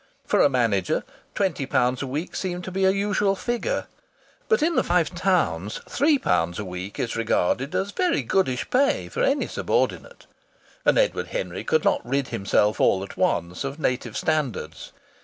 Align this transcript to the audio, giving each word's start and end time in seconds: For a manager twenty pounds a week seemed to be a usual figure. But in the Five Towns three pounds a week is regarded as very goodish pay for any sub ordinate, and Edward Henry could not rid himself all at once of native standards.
For 0.25 0.41
a 0.41 0.49
manager 0.49 1.03
twenty 1.35 1.67
pounds 1.67 2.01
a 2.01 2.07
week 2.07 2.35
seemed 2.35 2.63
to 2.63 2.71
be 2.71 2.85
a 2.85 2.89
usual 2.89 3.35
figure. 3.35 3.85
But 4.49 4.63
in 4.63 4.75
the 4.75 4.81
Five 4.83 5.13
Towns 5.13 5.79
three 5.87 6.17
pounds 6.17 6.57
a 6.57 6.65
week 6.65 6.99
is 6.99 7.15
regarded 7.15 7.75
as 7.75 7.91
very 7.91 8.23
goodish 8.23 8.67
pay 8.71 9.09
for 9.09 9.21
any 9.21 9.45
sub 9.45 9.69
ordinate, 9.69 10.25
and 10.85 10.97
Edward 10.97 11.27
Henry 11.27 11.63
could 11.63 11.83
not 11.83 12.03
rid 12.03 12.29
himself 12.29 12.79
all 12.81 13.03
at 13.03 13.15
once 13.15 13.63
of 13.63 13.77
native 13.79 14.17
standards. 14.17 14.91